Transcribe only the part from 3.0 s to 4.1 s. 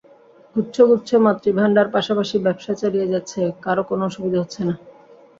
যাচ্ছে, কারও কোনো